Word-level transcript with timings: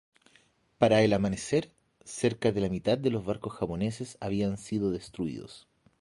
Para 0.79 1.01
el 1.03 1.13
amanecer, 1.13 1.69
cerca 2.03 2.51
de 2.51 2.59
la 2.61 2.69
mitad 2.69 2.97
de 2.97 3.11
los 3.11 3.23
barcos 3.23 3.53
japoneses 3.53 4.17
habían 4.19 4.57
sido 4.57 4.89
destruidos. 4.89 5.67